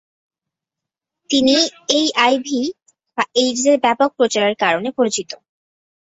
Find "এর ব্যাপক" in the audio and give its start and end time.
3.65-4.09